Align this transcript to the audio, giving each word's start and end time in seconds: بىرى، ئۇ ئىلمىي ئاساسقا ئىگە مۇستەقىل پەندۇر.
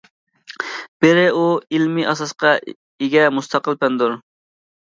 بىرى، 1.05 1.25
ئۇ 1.39 1.43
ئىلمىي 1.79 2.07
ئاساسقا 2.13 2.55
ئىگە 2.75 3.29
مۇستەقىل 3.37 3.81
پەندۇر. 3.85 4.21